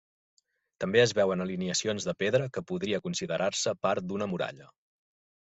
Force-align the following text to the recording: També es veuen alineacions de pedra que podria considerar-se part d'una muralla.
També 0.83 1.01
es 1.01 1.13
veuen 1.19 1.43
alineacions 1.45 2.09
de 2.09 2.15
pedra 2.23 2.49
que 2.57 2.65
podria 2.71 3.03
considerar-se 3.09 3.77
part 3.89 4.09
d'una 4.11 4.33
muralla. 4.33 4.71